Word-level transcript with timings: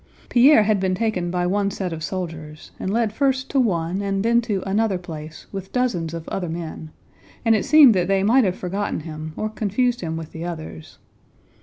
Pierre 0.29 0.63
had 0.63 0.79
been 0.79 0.95
taken 0.95 1.29
by 1.29 1.45
one 1.45 1.69
set 1.69 1.93
of 1.93 2.03
soldiers 2.03 2.71
and 2.79 2.89
led 2.91 3.13
first 3.13 3.51
to 3.51 3.59
one 3.59 4.01
and 4.01 4.25
then 4.25 4.41
to 4.41 4.63
another 4.67 4.97
place 4.97 5.45
with 5.51 5.71
dozens 5.71 6.11
of 6.15 6.27
other 6.29 6.49
men, 6.49 6.89
and 7.45 7.55
it 7.55 7.65
seemed 7.65 7.93
that 7.93 8.07
they 8.07 8.23
might 8.23 8.43
have 8.43 8.57
forgotten 8.57 9.01
him, 9.01 9.31
or 9.37 9.47
confused 9.47 10.01
him 10.01 10.17
with 10.17 10.31
the 10.31 10.43
others. 10.43 10.97